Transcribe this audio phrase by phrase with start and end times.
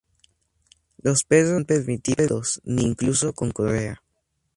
[1.03, 4.01] Los perros no están permitidos, ni incluso con correa.